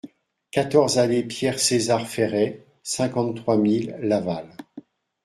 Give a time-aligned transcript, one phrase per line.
[0.49, 4.49] quatorze allée Pierre César Ferret, cinquante-trois mille Laval